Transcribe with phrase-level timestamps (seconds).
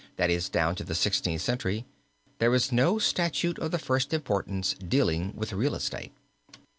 [0.15, 1.85] that is down to the Sixteenth Century,
[2.39, 6.11] there is no statute of the first importance dealing with real estate.